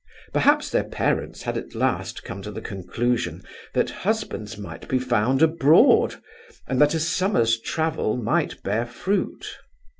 [0.33, 3.43] Perhaps their parents had at last come to the conclusion
[3.75, 6.15] that husbands might be found abroad,
[6.67, 9.45] and that a summer's travel might bear fruit.